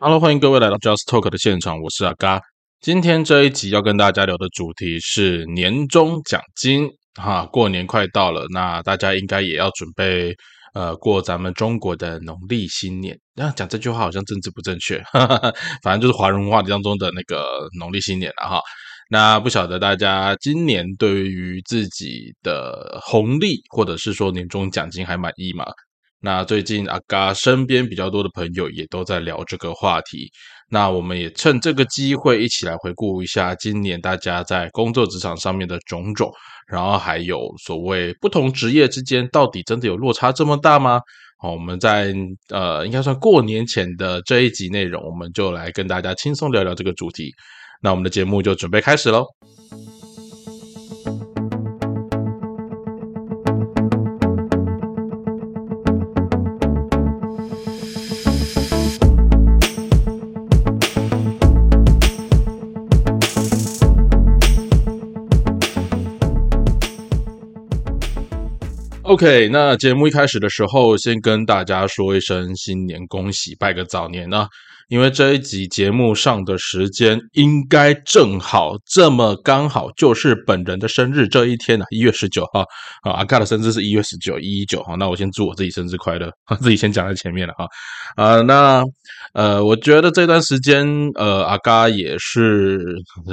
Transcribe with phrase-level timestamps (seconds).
[0.00, 2.40] Hello，欢迎各位来到 Just Talk 的现场，我是阿嘎。
[2.80, 6.88] 今天这一集要跟大家聊的主题是年终奖金。
[7.20, 10.32] 哈，过年快到了，那大家应该也要准备
[10.72, 13.18] 呃过咱们中国的农历新年。
[13.34, 18.60] 那讲这句话好像政治不正确，哈 哈反正就是华人文化当中的那个农历新年了哈。
[19.10, 25.64] 那不晓得大家今年对于自己的红利或者是说年终奖金还满意吗？
[26.20, 30.28] 那最近阿嘎身边比较多的朋友也都在聊这个话题，
[30.68, 36.28] 那我们也趁这个机会一起来回顾一下今年大家在工作职场上面的种种，
[36.66, 41.00] 然后还有所谓不同职业之间到底真的有落差这么大吗？
[41.38, 42.12] 好，我们在
[42.48, 47.32] 呃应该算过年前的这一集内容，我们就来跟大家轻松聊聊这个主题。
[47.80, 49.24] 那我们的节目就准备开始喽。
[69.18, 74.46] OK，那节目一开始的时候，先跟大家说一声新年恭喜，拜个早年呢！
[74.88, 82.64] 因为这一集节目上的时间应该正好这么刚好，就是本人的生日这一天啊，一月十九号
[83.02, 83.12] 啊。
[83.12, 84.94] 阿卡的生日是一月十九，一一九哈。
[84.94, 87.66] 那我先祝我自己生日快乐， 自己先讲在前面了哈。
[88.16, 88.82] 啊，那
[89.34, 92.80] 呃，我觉得这段时间呃，阿嘎也是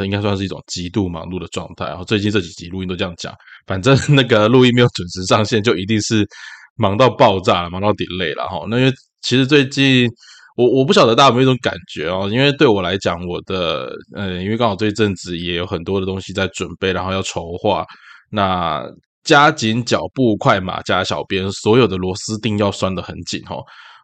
[0.04, 1.86] 应该算是一种极度忙碌的状态。
[1.86, 3.34] 然后最近这几集录音都这样讲。
[3.66, 6.28] 反正 那个录音没有准时上线，就一定是
[6.76, 8.66] 忙到爆炸了，忙到顶累了哈。
[8.70, 10.10] 那因为其实最近
[10.56, 17.86] 我我不晓得大家有没有一种感觉哦，因为对我来讲，我的呃，因为刚好这一阵子也有很多的东西在准备，然后要筹划，
[18.32, 18.84] 那
[19.24, 23.58] 加紧脚步，快马加小鞭，所有的螺丝钉要拴得很紧哈。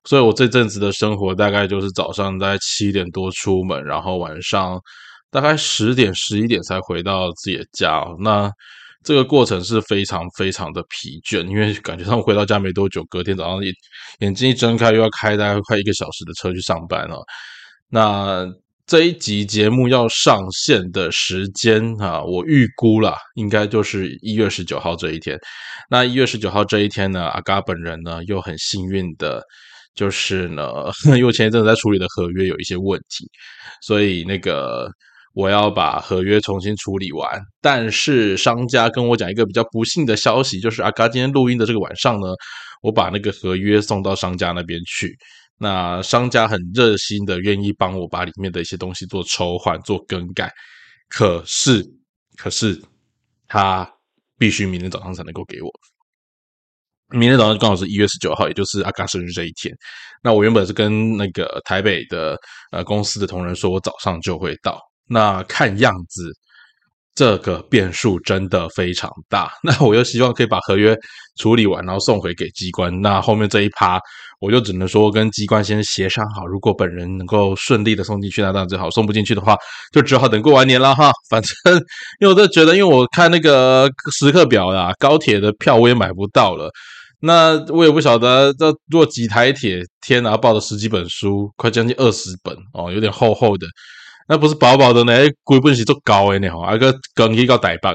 [0.04, 4.78] 所以我这阵子的生活大概就是早上在七点多出门，然后晚上
[5.30, 8.04] 大概十点十一点才回到自己的家。
[8.20, 8.52] 那
[9.04, 13.72] 这个过程是非常非常的疲倦，因为感觉上回到家没多久，隔天早上一
[14.20, 17.20] 眼睛一睁开，又要开大概快一个小时的车去上班了。
[17.90, 18.46] 那
[18.86, 25.40] 这一集节目要上线的时间啊，我预估了，应该就是一月十九号这一天。
[25.90, 29.44] 那一月十九号这一天呢，阿嘎本人呢又很幸运的，
[29.96, 30.72] 就是呢，
[31.18, 33.28] 因为前一阵子在处理的合约有一些问题，
[33.82, 34.88] 所以那个。
[35.34, 42.28] 我要把合约重新处理完，但是商家跟我讲一个比较不幸的消息，就是阿嘎今天录音的这个晚上呢，
[42.82, 45.18] 我把那个合约送到商家那边去，
[45.58, 50.52] 那商家很热心的愿意帮我把里面的一些东西做抽换、做更改，
[51.08, 51.82] 可是，
[52.36, 52.82] 可是
[53.48, 53.90] 他
[54.38, 55.72] 必须明天早上才能够给我，
[57.18, 59.74] 明天早上刚好是一月十九号，也就是阿嘎生日这一天，
[60.22, 62.38] 那我原本是跟那个台北的
[62.74, 64.78] 呃公司的同仁说，我早上就会到。
[65.12, 66.32] 那看样子，
[67.14, 69.52] 这个变数真的非常大。
[69.62, 70.96] 那我又希望可以把合约
[71.38, 73.02] 处理完，然后送回给机关。
[73.02, 74.00] 那后面这一趴，
[74.40, 76.48] 我就只能说跟机关先协商好。
[76.48, 79.58] 如果本人能够顺利的送进去，那当然最好；送不进去的话，
[79.92, 81.12] 就只好等过完年了哈。
[81.30, 81.76] 反正
[82.22, 86.72] 因为我都觉得，因为我看那个时刻表啦，高铁的票我也买不到了。
[87.20, 93.68] 那我也不晓得，这坐几台铁，天啊，抱了十几本书，快将近二十本哦，有点厚厚的。
[94.32, 97.90] 那不是薄薄的呢，贵本是做高诶，那吼，啊个更一个台北，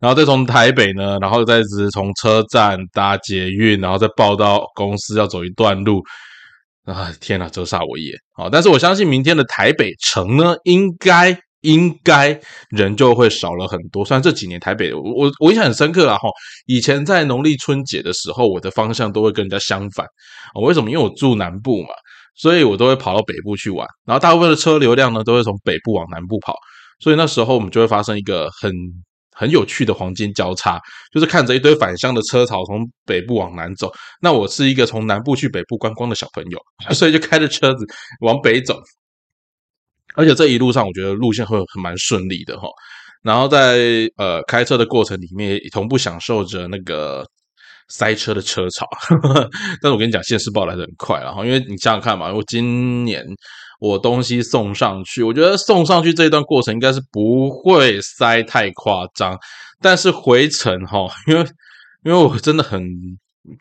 [0.00, 6.02] 然后再从台北呢，然后再是从车站搭捷运，然后再报到公司要走一段路，
[6.86, 12.40] 啊天哪，折煞我也好，但是我相信明天的台北城呢，应该应该
[12.70, 14.02] 人就会少了很多。
[14.06, 16.30] 虽然这几年台北，我我我印象很深刻啦哈，
[16.64, 20.06] 以前在农历春节的时候，我的方向都会跟人家相反，
[20.62, 20.90] 为什么？
[20.90, 21.88] 因为我住南部嘛。
[22.36, 26.54] 所以我都会跑到北部去玩，然后大部分的车流量呢都会从北部往南部跑，
[26.98, 28.72] 所以那时候我们就会发生一个很
[29.30, 30.80] 很有趣的黄金交叉，
[31.12, 36.58] 就是看着一堆返乡的车潮从北部往南走，那我是一个从南部去北部观光的小朋友，
[36.92, 37.86] 所以就开着车子
[38.20, 38.80] 往北走，
[40.14, 42.68] 而且这一路上我觉得路线会很蛮顺利的哈，
[43.22, 47.24] 然后在呃开车的过程里面也同步享受着那个。
[47.88, 48.86] 塞车的车潮，
[49.82, 53.22] 但是我跟你讲，现世报来的很快，然后因为你想想看嘛，我今年
[53.78, 59.38] 我东西送上去，我觉得送上去这一段过程应该是不会塞太夸张，
[59.82, 61.44] 但是回程哈， 因为
[62.04, 62.82] 因为我真的很，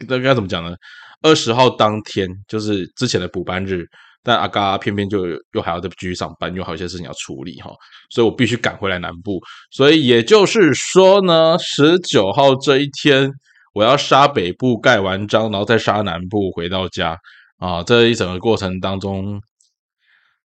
[0.08, 0.76] 该该怎么讲呢？
[1.22, 3.86] 二十号当天就是之前的补班日，
[4.24, 7.72] 但阿嘎偏偏就又还要再继续上班，又好一些事情要处理哈，
[8.10, 9.42] 所以我必须赶回来南部，
[9.72, 13.30] 所以也就是说呢，十九号这一天。
[13.74, 17.18] 我要杀北部盖完章，然后再杀南部回到家
[17.58, 17.82] 啊！
[17.84, 19.40] 这一整个过程当中，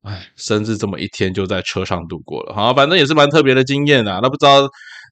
[0.02, 4.20] 哎，生日这么一天就在车上度过了，好，反正也是蛮特别的经验啊。
[4.22, 4.68] 那不知道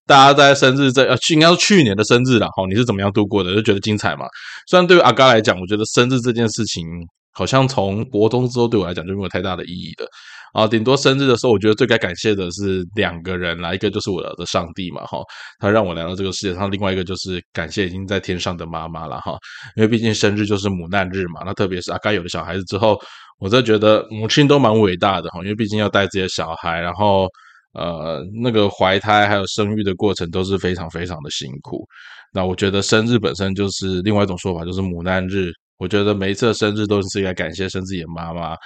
[0.06, 3.52] 大家在生日这呃去应该是去年的生日了，好，你是怎么样度过的？
[3.54, 4.26] 就觉得精彩嘛？
[4.68, 6.86] 虽然对于阿嘎来讲，我觉得生日这件事情
[7.34, 10.08] 好像从国中之后对我来讲就没有太大的意义了。
[10.54, 15.18] 啊，顶多生日的时候，我觉得最该感谢的是两个人啦，一个就是我的上帝嘛，哈，
[15.58, 19.36] 他让我来到这个世界上；另外一个就是感谢已经在天上的妈妈了，哈，
[19.74, 21.42] 因为毕竟生日就是母难日嘛。
[21.44, 22.96] 那特别是啊，该有了小孩子之后，
[23.40, 27.26] 我真的觉得母亲都蛮伟大的哈，因为毕竟要带自己的小孩，然后
[27.72, 31.84] 呃，那个怀胎还有生育的过程都是非常非常的辛苦。
[32.32, 35.50] 那我觉得生日本身就是另外一种说法，就是母难日。
[35.78, 38.56] 我觉得每一次的生日都是应该感谢生自己的妈妈。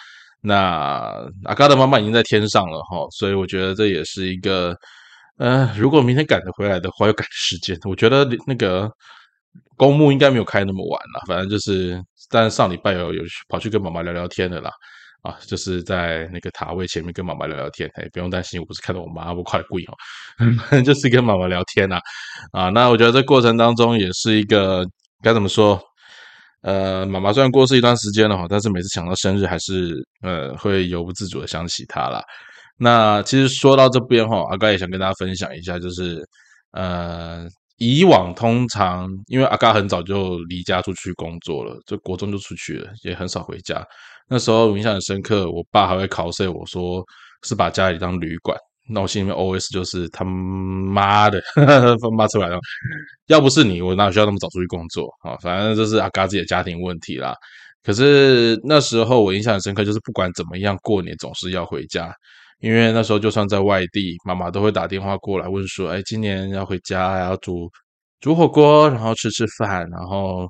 [0.40, 4.72] 那阿嘎的妈妈已经在天上了哈，所以我觉得这也是一个，
[5.38, 7.76] 呃，如果明天赶得回来的话，要赶时间。
[7.82, 8.88] 我觉得那个
[9.76, 12.00] 公墓应该没有开那么晚了，反正就是，
[12.31, 14.70] 但是上礼拜有有跑去跟妈妈聊聊天的啦，
[15.22, 19.96] 啊，就是在那个塔位前面跟妈妈聊聊天，哎，不用担心，我不是看到我妈，我快跪哈，
[20.87, 21.99] 就是跟妈妈聊天呐，
[22.52, 24.87] 啊，那我觉得这过程当中也是一个
[25.20, 25.82] 该怎么说？
[26.62, 32.22] 呃，妈妈虽然过世一段时间了哈，但是每次想到生日，还是呃会由不自主的想起她啦。
[32.76, 36.25] 那其实说到这边哈，阿嘎也想跟大家分享一下，就是
[36.72, 37.46] 呃，
[37.76, 43.84] 以往通常因为阿嘎很早就离家出去工作了，就国中就出去了，也很少回家。
[44.28, 47.02] 那时候印象很深刻，我爸还会考试我说
[47.44, 48.58] 是把家里当旅馆。
[48.88, 51.40] 那我心里面 OS 就是他妈的，
[52.17, 52.58] 骂出来了。
[53.26, 55.37] 要不是你，我哪需要那么早出去工作啊？
[55.43, 57.35] 反正这是阿嘎自己的家庭问题啦。
[57.82, 62.12] 可是那时候我印象很深刻，就是不管怎么样，过年总是要回家，
[62.61, 67.70] 因为那时候就算在外地，妈妈都会打电话过来问说：“哎，今年要回家，要煮
[68.20, 70.49] 煮火锅，然后吃吃饭。”然后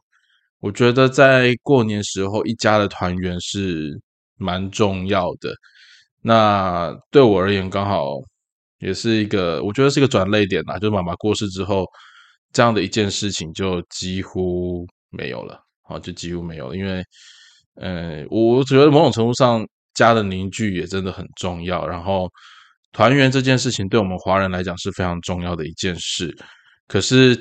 [0.61, 3.91] 我觉得在过年时候，一家的团圆是
[4.37, 5.53] 蛮重要的。
[6.21, 8.17] 那对我而言，刚好
[8.79, 10.79] 也是一个，我觉得是一个转泪点啦。
[10.79, 11.87] 就是妈妈过世之后，
[12.53, 16.75] 这样的一件事情就几乎没有了，好，就几乎没有。
[16.75, 17.03] 因为，
[17.77, 21.87] 呃，我觉得某种程度上，家的凝聚也真的很重要。
[21.87, 22.29] 然后，
[22.93, 26.37] 团圆这件事情，对我们华人来讲是非常重要的一件事。
[26.87, 27.37] 可是，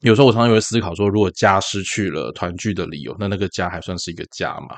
[0.00, 4.76] 有时候我常常会思考说，如果家失去了团聚的理由，那那个家还算是一个家吗？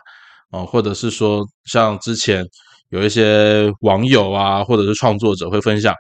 [0.55, 2.47] 哦，或者是说，像之前
[2.91, 5.93] 有一些网友啊，或者是创作者会分享，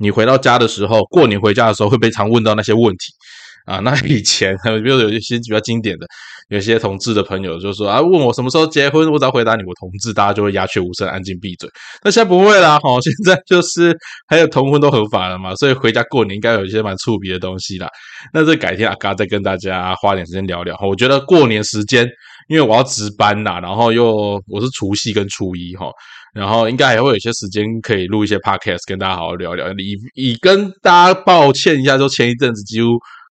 [0.00, 3.12] 你回到家的时候，过年回家的时候会被常问到那些问题
[3.66, 3.80] 啊。
[3.80, 6.06] 那以前， 比如有一些比较经典的，
[6.48, 11.68] 有些同志的朋友就说啊，问我什么时候结婚，我只要回答你我同志，大家就会鸦雀无声，安静闭嘴。
[12.02, 13.94] 那现在不会啦，哈， 现在就是
[14.26, 17.86] 还有同婚都合法了嘛，所以回家过年应该有一些蛮触鼻的东西啦。
[18.32, 20.74] 那这改天阿嘎再跟大家花点时间聊聊。
[20.80, 22.08] 我觉得过年时间。
[22.48, 25.86] 因为我要值班呐，然后又我是除夕跟初一哈，
[26.34, 29.70] 然后应该还会有一些时间可以录一些 podcast 跟大家好好聊聊。
[29.72, 32.88] 以以跟大家抱歉一下，就前一阵子几乎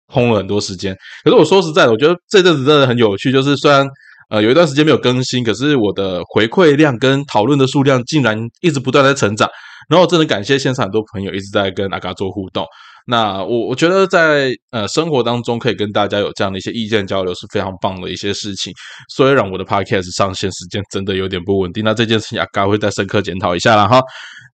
[0.07, 0.95] 空了很多时间。
[1.23, 3.87] 可是我说实在的，我觉得这阵子真的很有趣，就是虽然
[4.31, 9.47] 呃有一段时间没有更新，可是我的回馈量跟讨论的数量竟然一直不断在成长。
[9.89, 12.65] 然后真的感谢现场很多朋友一直在跟阿嘎做互动。
[13.05, 18.71] 那我我觉得在呃生活当中可以跟大家有这样的一些意见交流是非常棒的一些事情。
[19.13, 24.01] 虽然我的 podcast 上线时间真的有点不稳定，那这件事情阿嘎会再深刻检讨一下了哈。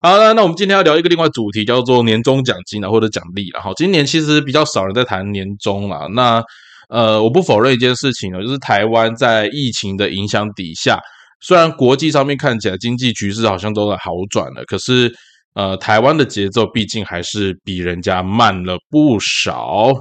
[0.01, 6.09] 好了，那我们今天要聊一个另外主题，叫做年终奖金啊或者奖励然后今年其实比较少人在谈年终了。
[6.15, 6.43] 那
[6.89, 10.99] 呃我不否认一件事情呢，就是台湾在疫情的影响底下，
[11.41, 15.13] 虽然国际上面看起来经济局势好像都在好转了，可是。
[15.55, 19.93] 呃，台湾的节奏毕竟还是比人家慢了不少，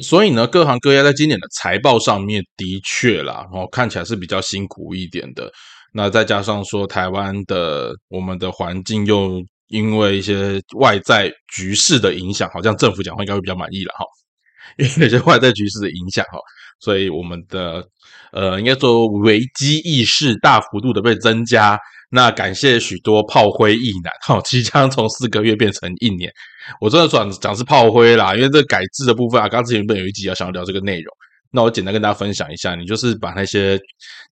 [0.00, 5.50] 所以呢，各行各业在今年的财报上面的确啦，然后看起来是比较辛苦一点的。
[5.92, 14.04] 那再加上说，台湾的我们的环境又因为一些外在局势的影响，好像政府讲话应该会比较满意了哈，
[14.78, 16.38] 因为有些外在局势的影响哈，
[16.78, 17.84] 所以我们的
[18.30, 21.76] 呃，应该说危机意识大幅度的被增加。
[22.10, 26.32] 那感谢许多炮灰一男，哈，即将从四个月变成一年。
[26.80, 31.14] 我真的转讲是炮灰啦，因为这改制的部分啊，刚之前本有一集要想要聊这个内容，
[31.50, 33.78] 那我简单跟大家分享一下，你就是把那些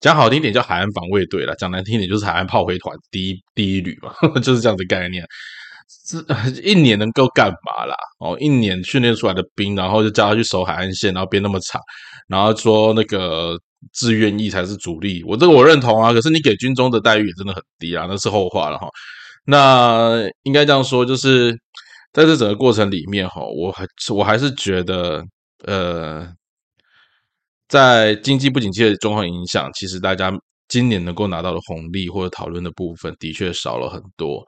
[0.01, 5.23] 讲好听点叫海岸防卫队了，讲难听点就是海岸炮灰团第一第一旅嘛， 就是这样的概念。
[6.09, 6.19] 这
[6.63, 7.95] 一年能够干嘛啦？
[8.21, 11.79] 哦，一年训练出来的兵，然后就叫他去守海岸线，然后编那么长，
[12.27, 13.61] 然后说那个。
[13.93, 16.13] 自愿意才是主力，我这个我认同啊。
[16.13, 18.89] 可是你给军中的待遇也真的很低啊，那是后话了哈。
[19.45, 21.53] 那应该这样说，就是
[22.13, 25.25] 在这整个过程里面哈，我还我还是觉得，
[25.65, 26.29] 呃，
[27.69, 30.33] 在经济不景气的状况影响，其实大家
[30.69, 34.45] 今年能够拿到的红利或者讨论的部分，的确少了很多。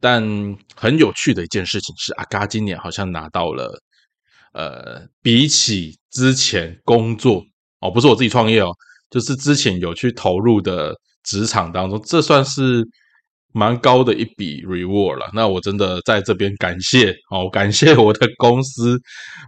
[0.00, 0.22] 但
[0.74, 3.78] 很有趣的一件事情是，阿嘎今年好像拿到了，
[4.52, 7.44] 呃，比起之前工作
[7.82, 8.70] 哦，不是我自己创业哦，
[9.10, 12.82] 就是之前有去投入的职场当中，这算是。
[13.54, 18.98] 蛮高的一笔 reward 了，那我真的在这边感谢哦，感谢我的公司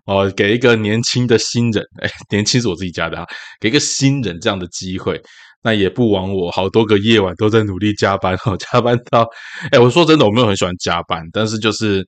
[0.04, 3.24] 哦，给一个年轻的新人，哎，年轻是我自己加的啊，
[3.58, 5.18] 给一个新人这样的机会，
[5.62, 9.26] 那也不枉我好多个夜晚都在努力加班哦，加班到，
[9.72, 12.06] 哎，我说真的，我没有很喜欢加班，但是就是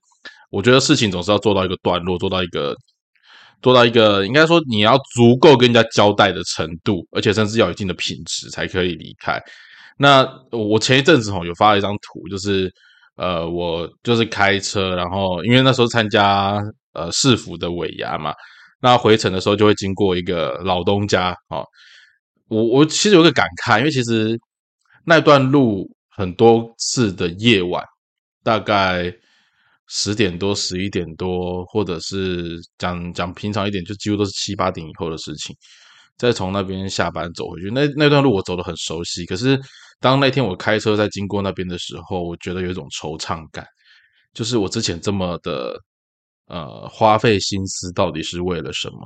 [0.51, 2.77] 我觉得事情总是要做到一个段落，做到一个
[3.63, 9.41] 做到一个，应该说你要足够跟人家交代的程度，而且甚至要有一定的品质才可以离开。
[9.99, 12.73] 那我前一阵子吼有发了一张图，就是
[13.17, 18.35] 呃我就是开车，然后因为那时候参加呃市府的尾牙嘛，
[18.81, 21.65] 那回程的时候就会经过一个老东家哦，
[22.49, 24.39] 我我其实有个感慨，因为其实
[25.05, 27.83] 那段路很多次的夜晚，
[28.45, 29.13] 大概
[29.89, 35.55] 十点多、十一点多，或者是讲讲平常一点，就几乎都是七八点以后的事情。
[36.17, 39.27] 再从那边下班走回去，那那段路我走的很熟悉。
[39.27, 39.61] 可是
[40.01, 43.67] 当那天我开车在经过那边的时候，我觉得有一种惆怅感，
[44.33, 45.79] 就是我之前这么的
[46.47, 48.97] 呃花费心思到底是为了什么？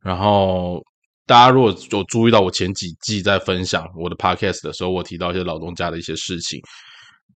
[0.00, 0.80] 然后
[1.26, 6.60] 大家如果有注意到我前几季在分享我的 podcast 的时候，我提到一些老东家的一些事情，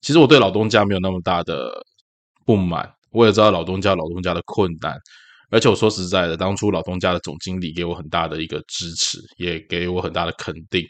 [0.00, 1.72] 其实我对老东家没有那么大的
[2.50, 4.98] 不满，我也知道老东家老东家的困难。
[5.50, 10.84] 而且我说实在的，当初老东家的总经理给我很大的一个支持，也给我很大的肯定。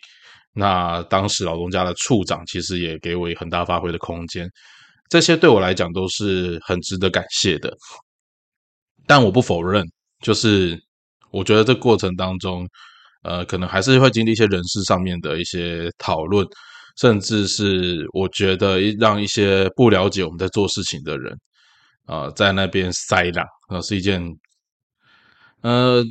[0.55, 4.49] 那当时老东家的处长其实也给我很大发挥的空间，
[5.11, 7.77] 这些对我来讲都是很值得感谢的。
[9.07, 9.85] 但我不否认，
[10.23, 10.83] 就是
[11.31, 12.67] 我觉得这过程当中，
[13.23, 16.47] 呃，可能还是会经历一些人事上面的一些讨论，
[16.99, 21.37] 甚至是我觉得让一些不了解我们在做事情的人，
[22.11, 24.21] 啊，在那边塞浪，啊，是一件。
[25.63, 26.03] 呃，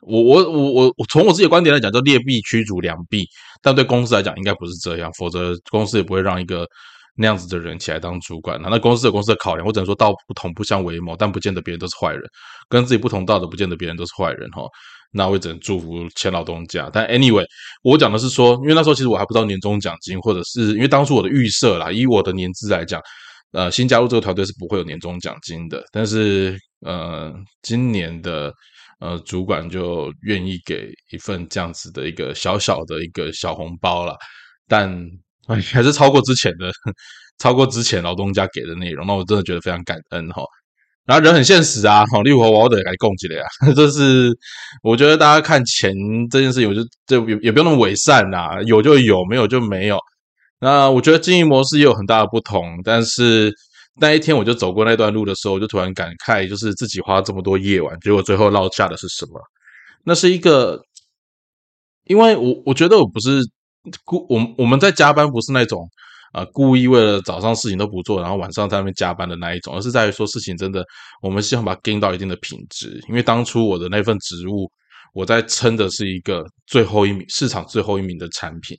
[0.00, 3.26] 我我我我我从我自己的观点来讲，叫劣币驱逐良币，
[3.60, 6.66] 但对公司来讲，应该不是这样，否则公司也不会让一个
[7.16, 8.58] 那样子的人起来当主管。
[8.62, 12.22] 那公司有公司的考量，我只能说道不同不相为谋，但不见得别人都是坏人，
[12.68, 14.62] 跟自己不同道的，不见得别人都是坏人哈。
[15.16, 16.90] 那我只能祝福钱老东家。
[16.92, 17.44] 但 anyway，
[17.82, 23.00] 我讲的是说，因为那时候其实我还不知道年终奖金，或者是因为当初我的预设啦，以我的年资来讲，
[23.54, 25.82] 呃，新加入这个团队是不会有年终奖金的。
[25.92, 27.32] 但是呃，
[27.62, 28.52] 今年的。
[29.00, 34.16] 呃，主管就愿意给一份这样子的一个小小的一个小红包了，
[34.66, 34.88] 但
[35.48, 36.70] 哎，还是超过之前的，
[37.38, 40.42] 超过之前劳动家给的内容，那我真的觉得非常感恩哈。
[41.04, 43.44] 然后人很现实啊，哈，例如我得来供给的呀，
[43.76, 44.32] 这是
[44.82, 45.92] 我觉得大家看钱
[46.30, 49.98] 这件事情，我就就也也不用那么伪善呐，有就有，没有就没有。
[50.64, 53.52] 那我觉得经营模式也有很大的不同，但是。
[53.96, 59.40] 那一天我就走过那段路的时候，我就突然感慨，就是自己花这么多夜晚，结果最后落下的是什么？
[60.02, 60.82] 那是一个，
[62.06, 63.38] 因为我我觉得我不是
[64.04, 65.88] 故我我们在加班不是那种
[66.32, 70.84] 啊故意为了早上事情都不做，然后晚上在那边加班的那一种，而是在于说事情真的
[71.22, 73.00] 我们希望把它跟到一定的品质。
[73.08, 74.68] 因为当初我的那份职务，
[75.12, 78.76] 我在撑的是一个最后一名市场最后一名的产品。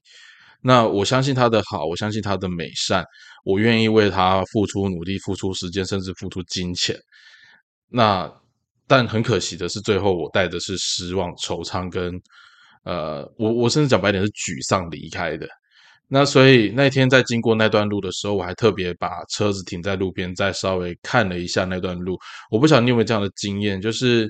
[0.68, 3.06] 那我相信他的好，我相信他的美善，
[3.44, 6.98] 我愿意为他付出努力、付出时间，甚至付出金钱。
[7.88, 8.28] 那
[8.88, 12.20] 但很可惜的是，最后我带的是失望、惆怅，跟
[12.84, 15.48] 呃，我我甚至讲白点是沮丧离开的。
[16.08, 22.18] 那所以那天在经过那段路的时候，我还特别把车子停在路边，再稍微看了一下那段路。
[22.50, 24.28] 我不晓得你有没有这样的经验，就是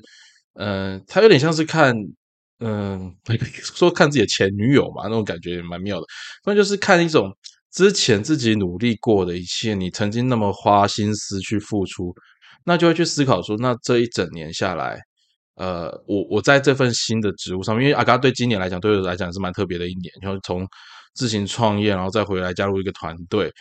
[0.56, 1.96] 嗯，它有点像是看。
[2.60, 3.14] 嗯，
[3.76, 6.06] 说看自己的前女友嘛，那种感觉也蛮妙的。
[6.46, 7.30] 那就是看一种
[7.72, 12.14] 之前自己努力过的一切，你曾经那么花心思去付出，
[12.64, 14.98] 那就会去思考说，那这一整年下来，
[15.56, 20.66] 呃，我我在这份新的职务上面，因为阿嘎对今年来讲，对我来讲是蛮特别的一年，然后从
[21.14, 23.52] 自行创业，然后再回来加入一个团队。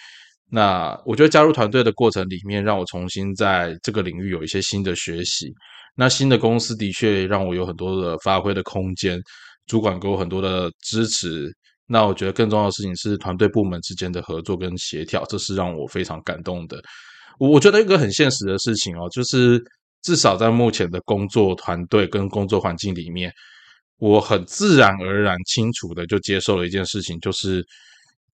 [0.50, 5.52] 那我觉得加入团队的过程里面，让我重新在这个领域有一些新的学习。
[5.94, 9.20] 那新的公司的确让我有很多的发挥的空间，
[9.66, 11.50] 主管给我很多的支持。
[11.86, 16.82] 那我觉得更重要的事情是团队部门之间的合作跟协调，这是让我非常感动的。
[17.38, 19.62] 我觉得一个很现实的事情哦，就是
[20.02, 23.30] 至少在目前的工作团队跟工作环境里面，
[23.98, 27.62] 我很自然而然清楚的就接受了一件事情，就是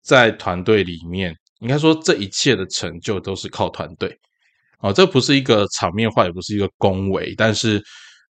[0.00, 4.16] 在团队里面，应该说这一切的成就都是靠团队。
[4.82, 7.82] 哦，这不是一个场面话，也不是一个恭维，但是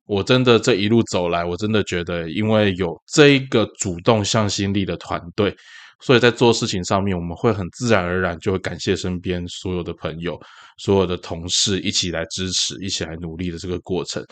[0.07, 5.55] 我真的这一路走来，我真的觉得，因为有这一个主动向心力的团队，
[6.01, 10.39] 所以在做事情上面，我们会很自然而然就会感谢身边所有的朋友、
[10.77, 14.23] 所有的同事一起来支持、一起来努力的这个过程。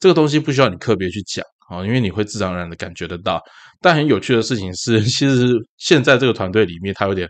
[0.00, 3.42] 这个东西不需要你特别去讲啊，因为你会自然而然的感觉得到。
[3.80, 7.28] 但很有趣的事情是， 其实现在这个团队里面，它有点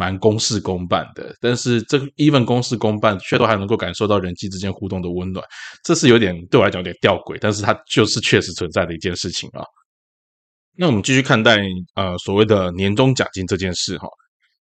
[0.00, 5.44] 蛮公事公办的，但是这个 even 公事公办，却都还能够感受到人际之间互动的温暖，
[5.84, 9.62] 这是有点对我来讲有点吊诡，但是它就是确实存在的一件事情啊。
[10.78, 11.58] 那我们继续看待
[11.94, 14.08] 呃所谓的年终奖金这件事哈。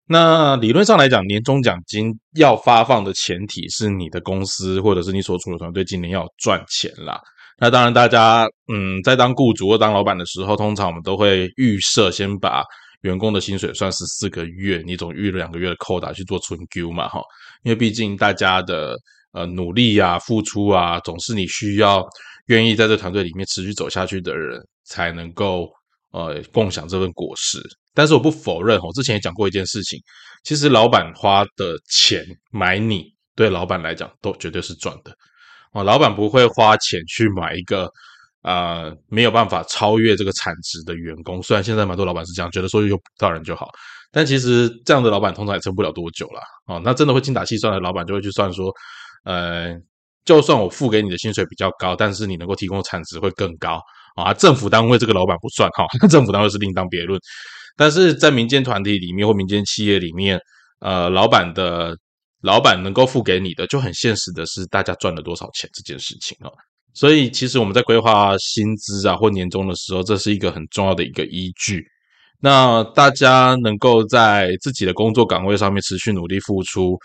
[0.10, 7.22] 那理论上来讲，年终奖金要发放的前提是你的公司或者是你所处的团队今年要赚钱啦。
[7.60, 12.64] 那当然，大家嗯在当雇主或当老板的时候，通常我们都会预设先把
[13.02, 17.22] 员工的薪水算十四个月，你总预了两个月的扣打去做存 Q 嘛哈。
[17.64, 18.96] 因为毕竟大家的
[19.34, 22.06] 呃努力啊、付出啊，总是你需要
[22.48, 25.70] 愿意在这团队里面持续走下去的人才能够。
[26.12, 27.62] 呃，共享这份果实，
[27.94, 30.00] 但是我不否认，我之前也讲过一件事情，
[30.42, 33.04] 其实老板花的钱买你，
[33.36, 35.12] 对老板来讲都绝对是赚的。
[35.74, 37.92] 哦，老板不会花钱去买一个
[38.44, 41.42] 呃没有办法超越这个产值的员工。
[41.42, 43.70] 虽然现在蛮多老板是这样觉得，说有到人就好，
[44.12, 46.42] 但其实这样的老板通常也撑不了多久了。
[46.68, 48.72] 哦，那真的会精打细算的老板就会去算说，
[49.24, 49.76] 呃，
[50.26, 53.82] 就算我付给你的薪水比较高，但是你能够提供的产值会更高。
[54.16, 57.20] 啊，政府单位这个老板不算哈， 政府单位是另当别论。
[57.76, 60.40] 但是在民间团体里面或民间企业里面，
[60.80, 61.96] 呃，老板的
[62.42, 66.52] 老板能够付给你的，就很现实的是大家赚了多少钱这件事情哦。
[66.98, 71.86] 所以其实我们在规划薪资啊或年终的时候，这是一个很重要的一个依据。
[72.42, 76.98] 那大家能够在自己的工作岗位上面持续努力付出，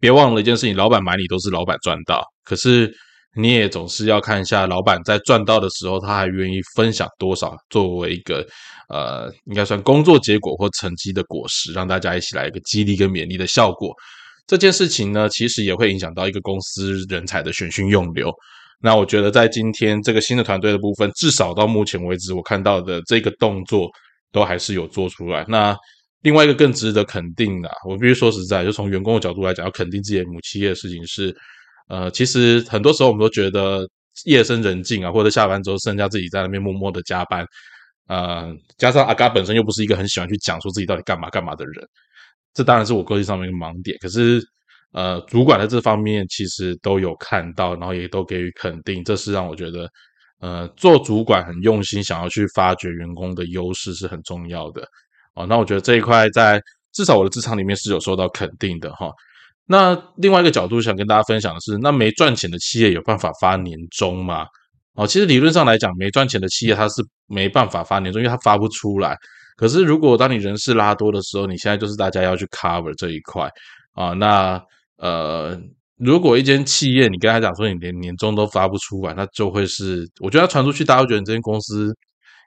[0.00, 2.92] 别忘了一件事情：老板买你都是老板赚到，可是。
[3.36, 8.44] 你也总是要看一下老板在赚到的时候，他还愿意分享多少，作为一个
[8.88, 13.94] 呃，应该算工作结果或成绩的果实，让大家一起来一个激励跟勉励的效果。
[14.46, 18.32] 这件事情呢，其实也会影响到一个公司人才的选训用流。
[18.80, 23.88] 那我觉得在今天这个新的团队的部分，至少到目前为止，我看到的这个动作
[24.32, 25.44] 都还是有做出来。
[25.48, 25.76] 那
[26.22, 31.34] 另外一个更值得肯定的，我必须说实在，就从员工的角度来讲，要肯定自己的母企业的事情是。
[31.88, 33.88] 呃，其实很多时候我们都觉得
[34.26, 37.46] 夜深人静啊，或者下班之后剩下自己在那边默默的加班，
[38.08, 41.76] 呃，加上阿嘎本身又不是一个很喜欢去讲述自己到底干嘛干嘛的人，
[42.52, 43.96] 这当然是我个性上面的盲点。
[44.00, 44.38] 可是，
[44.92, 49.88] 呃，主管在这方面其实都有看到，然后也都给予肯定，这是让我觉得，
[50.40, 54.82] 呃，做主管很用心，想要去发掘员工的优势是很重要的。
[55.34, 56.60] 哦，那我觉得这一块在
[56.92, 59.10] 至少我的职场里面是有受到肯定的哈。
[59.66, 64.46] 那另外一个角度想跟大家分享的是，那没赚钱的企业有办法发年终吗？
[64.94, 69.14] 哦，其实理论上来讲，没赚钱的企业它是没办法发年终，因为它发不出来。
[69.56, 73.48] 可是如果当你人事拉多的时候，你现在就是大家要去 cover 这一块
[73.92, 74.12] 啊。
[74.14, 74.60] 那
[74.98, 75.58] 呃，
[75.96, 81.92] 如果一间企业你跟他讲说你连年终都发不出来，那就会是我觉得传出去，大家会觉得这间公司。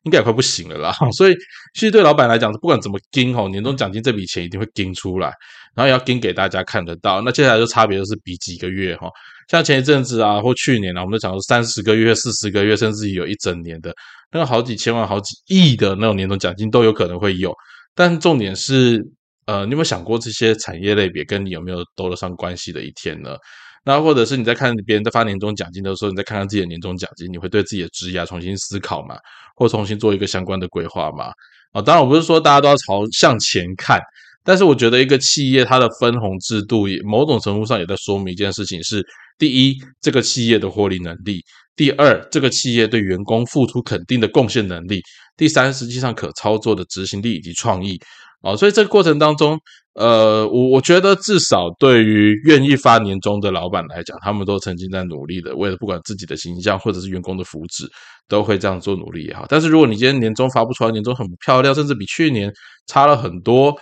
[0.04, 1.36] 应该也快不行了啦， 所以
[1.76, 5.28] 其实对老板来讲，不管怎么盯吼，年终奖金这笔钱一定会盯出来，
[5.76, 7.22] 然后也要盯给大家看得到。
[7.22, 9.08] 那接下来就差别就是比几个月哈，
[9.48, 13.94] 像前一阵子啊，或去年啊，我们都讲说三十个月、四十个月，甚至有一整年的，
[14.32, 17.54] 那个好几千万、好几亿的那种年终奖金都有可能会有。
[17.94, 19.00] 但重点是，
[19.46, 23.36] 呃，你有没有想过这些产业类别跟你有没有兜得上关系的一天呢？
[23.84, 29.16] 那或者是你在看别人在发年终奖金的时候，你再看看自己的年终奖金，你会对自己的职业重新思考嘛，
[29.56, 31.32] 或重新做一个相关的规划嘛？
[31.72, 34.00] 啊，当然我不是说大家都要朝向前看，
[34.44, 39.04] 但是我觉得一个企业它的分红制度，某种程度上也在说明一件事情：是
[39.40, 41.40] 第一，这个企业的获利能力；
[41.76, 45.00] 第二，这个企业对员工付出肯定的贡献能力；
[45.36, 48.00] 第三，实际上可操作的执行力以及创意。
[48.42, 49.60] 哦，所以这个过程当中，
[49.94, 57.86] 呃，我我觉得至少对于愿意发年终的老板来讲，他们都曾经在努力的，为了不管自己的形象或者是员工的福祉，
[58.28, 59.46] 都会这样做努力也好。
[59.48, 62.52] 但是如果你今天年终发不出来，年终很不漂亮，甚至比去年
[62.88, 63.76] 差了很多，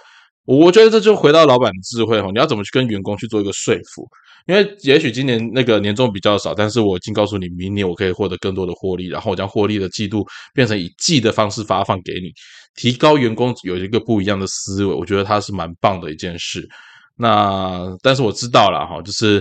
[0.46, 4.06] 我觉得这就回到老板的智慧哦，你要怎么去跟员工去做一个说服？
[4.50, 12.32] 因为也许今年那个年终比较少，但是我已经告诉你，明年我可以获得更多的获利，然后我将获利的季度变成以季的方式发放给你。
[12.74, 16.68] 提高员工有一个不一样的思维，我觉得它是蛮棒的一件事。
[17.16, 19.40] 那但是我知道了哈，就是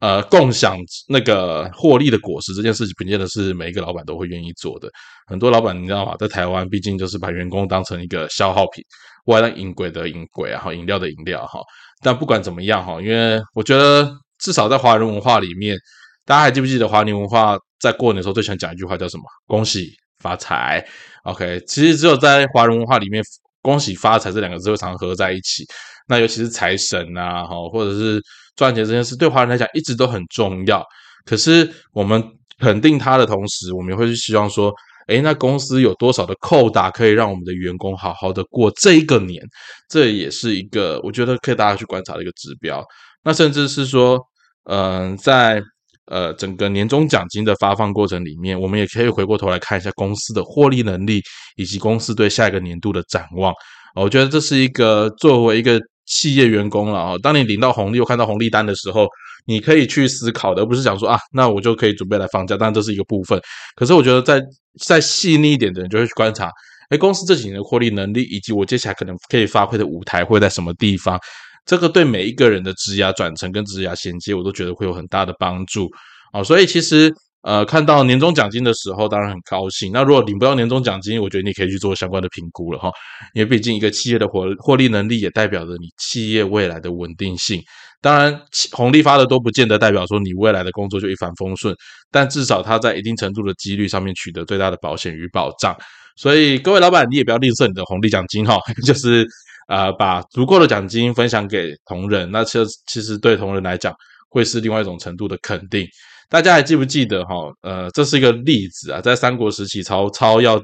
[0.00, 4.88] 呃，共享那个获利的果实这件事情，不见得是每一个老板都会愿意做的。
[5.26, 6.16] 很多老板你知道吗？
[6.18, 8.82] 在台湾，毕竟就是把员工当成一个消耗品，
[9.26, 11.60] 外来饮鬼的饮鬼啊，哈，饮料的饮料哈。
[12.00, 14.08] 但不管怎么样哈，因为我觉得
[14.38, 15.76] 至少在华人文化里面，
[16.24, 19.24] 大家还记不记得华人文化在过年的时候最喜欢讲一句话叫什么？
[19.46, 20.84] 恭喜发财。
[21.24, 23.22] OK，其实只有在华人文化里面，
[23.62, 25.64] 恭喜发财这两个字会常合在一起。
[26.06, 28.22] 那尤其是财神啊，哈，或者是
[28.56, 30.82] 赚钱这件事，对华人来讲一直都很重要。
[31.26, 32.22] 可是我们
[32.60, 34.72] 肯定他的同时，我们也会去希望说，
[35.08, 39.42] 诶，那公司有多少的扣打可以让我们的员工好好的过这一个年？
[39.88, 42.82] 这也是一个我觉得可以大家去观察的一个指标。
[43.28, 44.18] 那甚至是说，
[44.64, 45.60] 嗯，在
[46.06, 51.20] 呃整个年终奖金的发放过程里面，我们也可以回过头来看一下公司的获利能力，
[51.56, 53.52] 以及公司对下一个年度的展望。
[53.94, 55.78] 我觉得这是一个作为一个。
[56.10, 59.06] 企业员工了啊，当你领到红利又看到红利单的时候，
[59.44, 62.56] 你可以去思考的，而不是讲说啊，那我就可以准备来放假。
[62.58, 63.38] 但这是一个部分，
[63.76, 64.42] 可是我觉得在
[64.86, 66.50] 再细腻一点的人就会去观察，
[66.88, 71.20] 哎，公司这几年的获利能力，以及我接下来可能可以发挥的舞台会在什么地方，
[71.68, 75.88] 这个对每一个人的职涯转成跟职涯衔接，我都觉得会有很大的帮助
[76.32, 76.42] 啊。
[76.42, 77.14] 所以其实。
[77.42, 79.92] 呃，看到年终奖金的时候，当然很高兴。
[79.92, 82.90] 那如果领不到年终奖金，我觉得你可以去做相关的评估了哈。
[83.32, 87.62] 因为毕竟一个企业的获获利能力，也代表着你企业未来的稳定性。
[88.02, 88.38] 当然，
[88.72, 91.72] 红利发的多，不见得代表说你未来的工作就一帆风顺。
[92.10, 95.74] 但至少它在一定程度的几率上面取得最大的保险与保障。
[96.16, 99.24] 所以各位老板，你也不要吝啬你的红利奖金哈， 就是
[99.68, 102.30] 呃，把足够的奖金分享给同仁。
[102.30, 103.94] 那其实其实对同仁来讲，
[104.28, 105.86] 会是另外一种程度的肯定。
[106.28, 107.34] 大家还记不记得哈？
[107.62, 110.60] 呃，这是一个例子啊，在三国时期，曹操要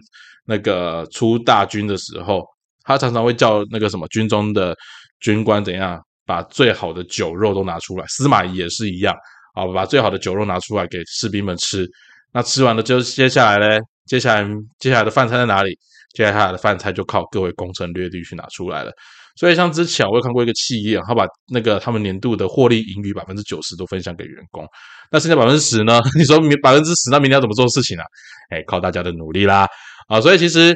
[0.46, 2.42] 那个出大军的时候，
[2.82, 4.74] 他常常会叫那个什么军中的
[5.20, 8.04] 军官怎样把最好的酒肉都拿出来。
[8.08, 9.14] 司马懿也是一样
[9.54, 11.88] 啊，把最好的酒肉拿出来给士兵们吃。
[12.32, 13.78] 那吃完了就接下来呢？
[14.06, 14.46] 接下来
[14.78, 15.78] 接下来的饭菜在哪里？
[16.14, 18.90] 接下来的饭菜就靠各位攻城略地去拿出来了。
[19.36, 24.64] 所以，像之前我有看过一个企业，他把那个他们年度的获利盈余百分之九十都分享给员工。
[25.10, 26.00] 那现在百分之十呢？
[26.16, 28.04] 你说百分之十，那明天要怎么做事情啊？
[28.50, 29.66] 哎，靠大家的努力啦！
[30.06, 30.72] 啊，所以其实，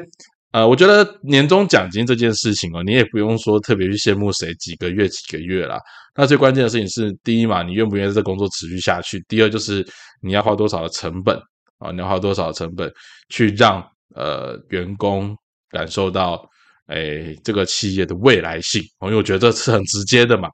[0.50, 5.78] 呃，我觉得年终奖金这件事情哦，你也不用说特别去羡慕谁几个月几个月啦。
[6.16, 9.24] 那最关键的事情是，第一嘛，你愿不愿意这工作持续下去？
[9.28, 9.86] 第二就是
[10.20, 11.38] 你要花多少的成本
[11.78, 11.92] 啊？
[11.92, 12.92] 你要花多少的成本
[13.28, 13.80] 去让
[14.14, 15.36] 呃员工
[15.70, 16.44] 感受到？
[16.90, 20.48] 哎，这个企业的未来性，因为我觉得这是很直接的嘛。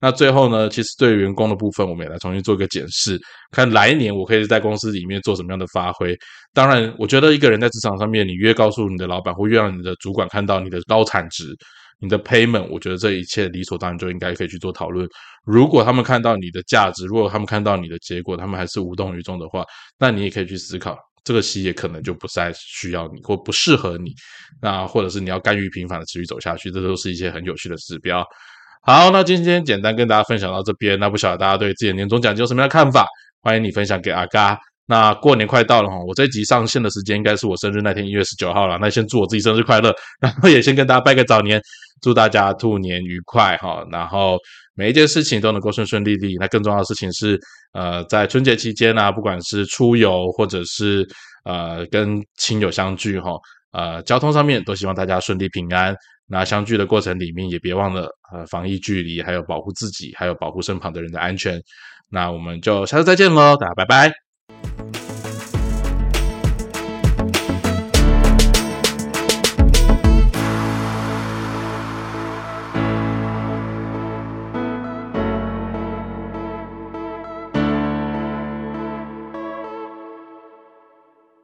[0.00, 3.18] 那最后呢，其实对员工的部分，我们也来重新做一个检视，
[3.50, 6.16] 看来年我可以在公司里面做什么样的发挥。
[6.54, 11.46] 当然，我觉得一个人在职场上面，你越告诉你的老板，或越让你的主管看到你的高产值、
[11.98, 15.08] 你的 payment，我觉得这一切理所当然就应该可以去做讨论。
[15.44, 19.64] 如果他们看到你的价值，如果他们看到你的结果，他们还是无动于衷的话，
[19.98, 20.96] 那你也可以去思考。
[21.24, 24.14] 这个企业可能就不再需要你，或不适合你，
[24.60, 28.24] 那或者是你要甘于平凡的持续走下去，这都是一些很有趣的指标。
[28.82, 33.06] 好，那今天简单跟大家分享到这边，那不晓得大家对自己的年终奖金有什么样的看法？
[33.42, 34.58] 欢迎你分享给阿嘎。
[34.86, 38.76] 那过年快到了哈，我这集上线的时间应该是我生日那天一月十九号了。
[38.80, 41.60] 那先祝我自己生日快乐， 然后也先跟大家拜个早年，
[42.02, 43.86] 祝大家兔年愉快哈。
[43.92, 44.36] 然后
[44.80, 46.36] 每一件事情都能够顺顺利利。
[46.40, 47.38] 那更重要的事情是，
[47.74, 51.06] 呃，在春节期间呢，不管是出游或者是
[51.44, 53.32] 呃跟亲友相聚哈，
[53.72, 55.94] 呃，交通上面都希望大家顺利平安。
[56.26, 61.60] 那相聚的过程里面也别忘了呃防疫距离，还有保护自己，还有保护身旁的人的安全。
[62.08, 64.99] 那我们就下次再见喽，大家拜拜。